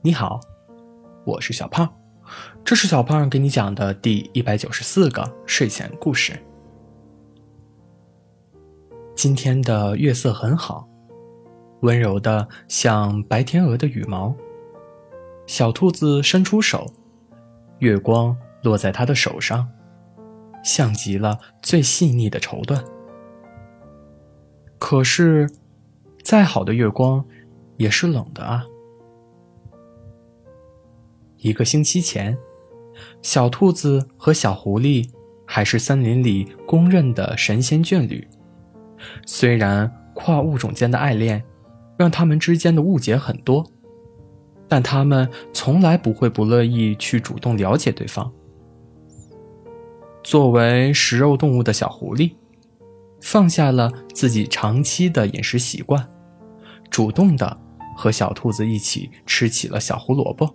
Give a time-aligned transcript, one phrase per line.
[0.00, 0.38] 你好，
[1.24, 1.92] 我是小胖，
[2.64, 6.38] 这是小胖给你讲的第一百九十四个睡前故事。
[9.16, 10.88] 今天的月色很好，
[11.80, 14.32] 温柔的像白天鹅的羽毛。
[15.48, 16.86] 小兔子伸出手，
[17.80, 19.68] 月光落在它的手上，
[20.62, 22.80] 像极了最细腻的绸缎。
[24.78, 25.50] 可是，
[26.22, 27.24] 再好的月光，
[27.78, 28.64] 也是冷的啊。
[31.38, 32.36] 一个星期前，
[33.22, 35.08] 小兔子和小狐狸
[35.46, 38.26] 还是森林里公认的神仙眷侣。
[39.24, 41.42] 虽然跨物种间的爱恋
[41.96, 43.64] 让他们之间的误解很多，
[44.66, 48.30] 但他们从来不会不乐意去主动了解对方。
[50.24, 52.32] 作为食肉动物的小狐狸，
[53.20, 56.04] 放下了自己长期的饮食习惯，
[56.90, 57.56] 主动的
[57.96, 60.52] 和小兔子一起吃起了小胡萝卜。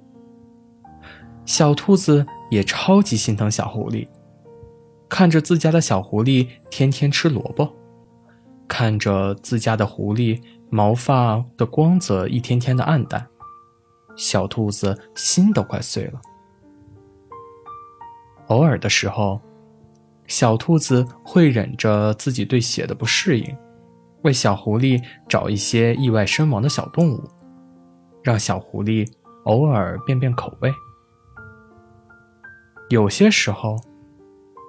[1.45, 4.07] 小兔子也超级心疼小狐狸，
[5.09, 7.69] 看着自家的小狐狸天天吃萝卜，
[8.67, 13.27] 看着自家的狐狸毛发的光泽一天天的暗淡，
[14.15, 16.21] 小兔子心都快碎了。
[18.47, 19.39] 偶尔的时候，
[20.27, 23.57] 小兔子会忍着自己对血的不适应，
[24.23, 27.23] 为小狐狸找一些意外身亡的小动物，
[28.23, 29.07] 让小狐狸
[29.43, 30.71] 偶尔变变口味。
[32.89, 33.75] 有些时候，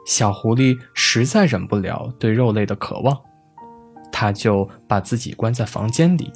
[0.06, 3.18] 小狐狸实在忍不了对肉类的渴望，
[4.12, 6.32] 它就把自己关在房间里，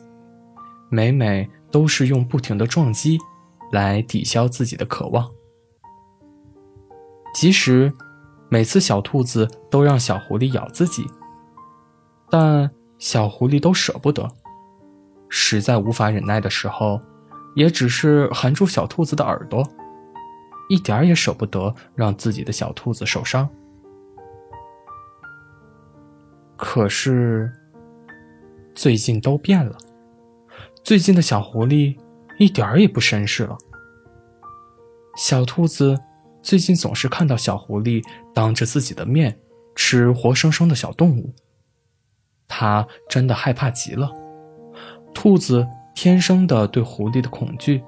[0.91, 3.19] 每每都是用不停的撞击
[3.73, 5.29] 来抵消自己的渴望。
[7.34, 7.93] 即使
[8.49, 11.06] 每次小兔子都让小狐狸咬自己，
[12.31, 14.29] 但小狐狸都舍不得，
[15.29, 17.01] 实在无法忍耐的时候，
[17.55, 19.62] 也只是含住小兔子的耳朵。
[20.69, 23.49] 一点儿也舍不得让自己的小兔子受伤，
[26.56, 27.51] 可是
[28.75, 29.77] 最近都变了。
[30.84, 31.99] 最近的小狐狸
[32.39, 33.57] 一点儿也不绅士了。
[35.17, 35.99] 小兔子
[36.43, 39.39] 最近总是看到小狐狸当着自己的面
[39.75, 41.34] 吃活生生的小动物，
[42.47, 44.12] 它真的害怕极了。
[45.12, 47.83] 兔子天生的对狐狸的恐惧。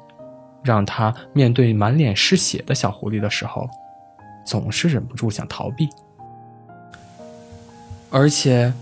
[0.62, 3.68] 让他面对满脸是血的小狐狸的时候，
[4.44, 5.88] 总是忍不住想逃避。
[8.10, 8.72] 而且，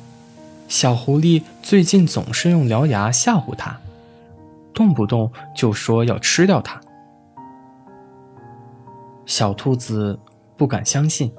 [0.67, 3.79] 小狐狸最近总是用獠牙吓唬他，
[4.73, 6.81] 动不动就说要吃掉它。
[9.27, 10.19] 小兔子
[10.57, 11.31] 不敢相信，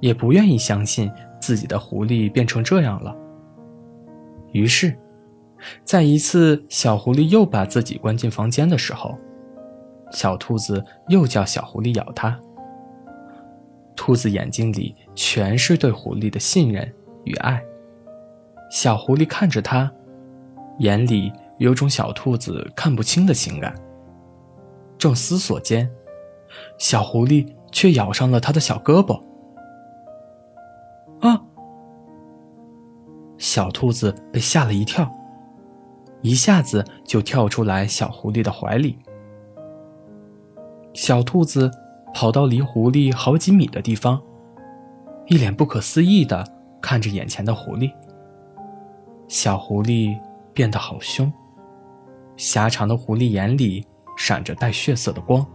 [0.00, 1.10] 也不愿意相信
[1.40, 3.14] 自己的狐狸变成这样了。
[4.50, 4.98] 于是，
[5.84, 9.16] 在一次小狐狸又把自己关进房间的时候。
[10.10, 12.38] 小兔子又叫小狐狸咬它。
[13.96, 16.90] 兔子眼睛里全是对狐狸的信任
[17.24, 17.62] 与爱。
[18.70, 19.90] 小狐狸看着它，
[20.78, 23.74] 眼里有种小兔子看不清的情感。
[24.96, 25.90] 正思索间，
[26.78, 29.20] 小狐狸却咬上了它的小胳膊。
[31.20, 31.42] 啊！
[33.38, 35.10] 小兔子被吓了一跳，
[36.22, 38.98] 一下子就跳出来小狐狸的怀里。
[40.98, 41.70] 小兔子
[42.12, 44.20] 跑到离狐狸好几米的地方，
[45.26, 46.44] 一脸不可思议地
[46.82, 47.88] 看着眼前的狐狸。
[49.28, 50.18] 小狐狸
[50.52, 51.32] 变得好凶，
[52.36, 53.86] 狭长的狐狸眼里
[54.16, 55.46] 闪着带血色的光。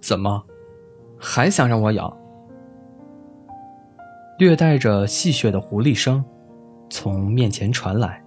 [0.00, 0.42] 怎么，
[1.16, 2.14] 还想让我咬？
[4.36, 6.24] 略带着戏谑的狐狸声
[6.90, 8.20] 从面前传来，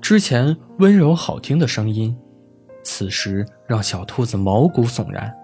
[0.00, 2.16] 之前温柔好听的声音。
[2.82, 5.34] 此时让小兔子毛骨悚然。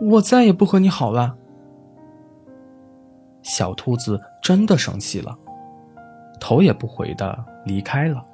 [0.00, 1.36] 我再也不和你好了。
[3.42, 5.36] 小兔子真的生气了，
[6.38, 8.24] 头也不回的离开了。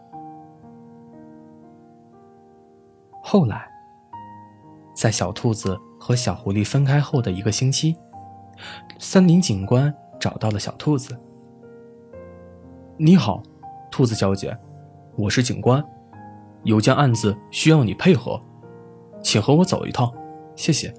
[3.22, 3.66] 后来，
[4.94, 7.96] 在小兔子和小狐狸分开后的一个星期，
[8.98, 11.18] 森林警官找到了小兔子。
[12.96, 13.42] 你好，
[13.90, 14.56] 兔子小姐，
[15.16, 15.82] 我是警官。
[16.64, 18.40] 有件案子需要你配合，
[19.22, 20.12] 请和我走一趟，
[20.56, 20.92] 谢谢。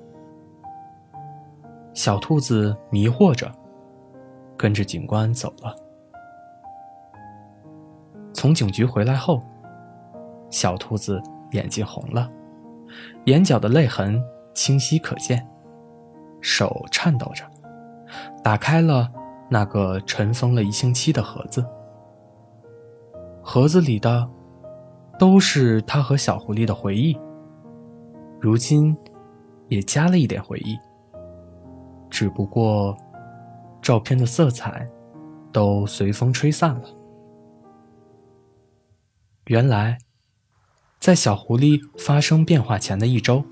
[1.93, 3.51] 小兔子迷惑着，
[4.55, 5.75] 跟着警官走了。
[8.31, 9.41] 从警局回来后，
[10.51, 11.21] 小兔子
[11.51, 12.29] 眼睛红了，
[13.25, 14.21] 眼角的泪痕
[14.53, 15.47] 清晰可见，
[16.41, 17.43] 手颤抖着，
[18.43, 19.11] 打开了
[19.49, 21.65] 那个尘封了一星期的盒子。
[23.41, 24.29] 盒子里的。
[25.17, 27.17] 都是他和小狐狸的回忆。
[28.39, 28.95] 如今，
[29.69, 30.77] 也加了一点回忆。
[32.09, 32.95] 只不过，
[33.81, 34.87] 照片的色彩
[35.51, 36.83] 都随风吹散了。
[39.47, 39.97] 原来，
[40.99, 43.43] 在小狐狸发生变化前的一周，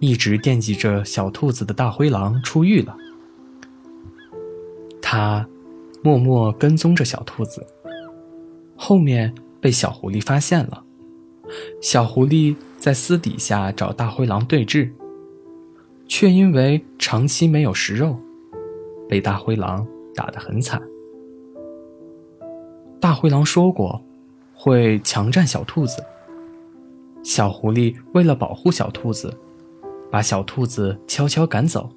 [0.00, 2.96] 一直惦记着小兔子的大灰狼出狱了。
[5.02, 5.46] 他
[6.02, 7.66] 默默跟踪着小兔子，
[8.76, 9.34] 后面
[9.64, 10.84] 被小狐狸发现了。
[11.80, 14.90] 小狐狸在私底下找大灰狼对峙，
[16.06, 18.14] 却因为长期没有食肉，
[19.08, 20.82] 被大灰狼打得很惨。
[23.00, 23.98] 大灰狼说过。
[24.56, 26.02] 会强占小兔子。
[27.24, 29.36] 小狐狸为了保护小兔子，
[30.10, 31.90] 把小兔子悄悄赶走。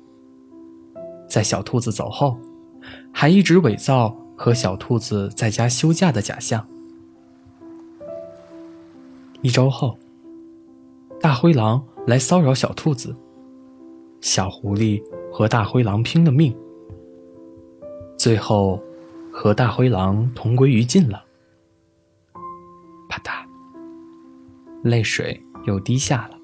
[1.29, 2.37] 在小兔子走后，
[3.13, 6.67] 还一直伪造和小兔子在家休假的假象。
[9.41, 9.97] 一周后，
[11.21, 13.15] 大灰狼来骚扰小兔子，
[14.19, 15.01] 小狐狸
[15.31, 16.55] 和大灰狼拼了命，
[18.17, 18.81] 最后
[19.31, 21.23] 和大灰狼同归于尽了。
[23.07, 23.45] 啪嗒
[24.83, 26.37] 泪水又滴下了。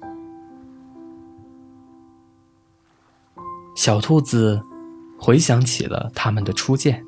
[3.74, 4.62] 小兔子
[5.18, 7.04] 回想起了他们的初见。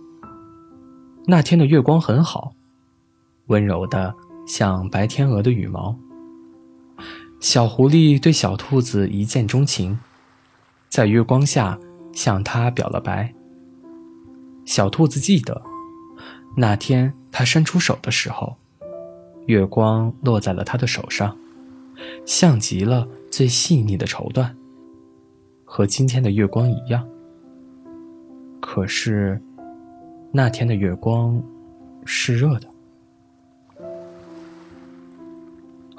[1.26, 2.52] 那天的月光很好，
[3.46, 4.14] 温柔的
[4.46, 5.94] 像白天鹅的羽毛。
[7.40, 9.98] 小狐狸对小兔子一见钟情，
[10.88, 11.78] 在月光下
[12.12, 13.34] 向它表了白。
[14.64, 15.62] 小兔子记得，
[16.56, 18.56] 那天它伸出手的时候。
[19.46, 21.36] 月光落在了他的手上，
[22.24, 24.50] 像极了最细腻的绸缎，
[25.64, 27.08] 和今天的月光一样。
[28.60, 29.40] 可是，
[30.32, 31.40] 那天的月光
[32.04, 32.68] 是热的。